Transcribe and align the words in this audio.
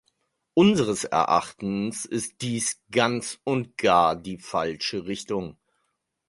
Unseres 0.55 1.03
Erachtens 1.03 2.05
ist 2.05 2.41
dies 2.41 2.81
ganz 2.89 3.37
und 3.43 3.77
gar 3.77 4.15
die 4.15 4.39
falsche 4.39 5.05
Richtung. 5.05 5.57